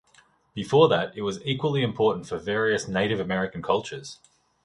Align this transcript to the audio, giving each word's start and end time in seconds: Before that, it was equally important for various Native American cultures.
Before 0.55 0.89
that, 0.89 1.15
it 1.15 1.21
was 1.21 1.45
equally 1.45 1.83
important 1.83 2.25
for 2.27 2.39
various 2.39 2.87
Native 2.87 3.19
American 3.19 3.61
cultures. 3.61 4.17